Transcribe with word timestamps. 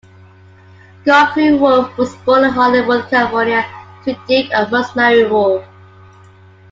Geoffrey 1.05 1.53
Wolff 1.53 1.95
was 1.95 2.15
born 2.25 2.43
in 2.45 2.49
Hollywood, 2.49 3.07
California, 3.11 3.61
to 4.03 4.13
Duke 4.27 4.51
and 4.51 4.71
Rosemary 4.71 5.25
Wolff. 5.29 5.63